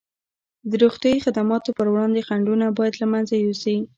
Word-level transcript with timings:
د 0.69 0.71
روغتیايي 0.83 1.19
خدماتو 1.25 1.75
پر 1.77 1.87
وړاندې 1.93 2.25
خنډونه 2.27 2.65
باید 2.77 2.93
له 3.01 3.07
منځه 3.13 3.35
یوسي. 3.37 3.77